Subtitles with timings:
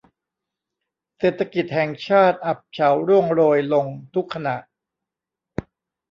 [1.17, 4.57] เศรษฐกิจแห่งชาติอับเฉาร่วงโรยลงทุกขณะ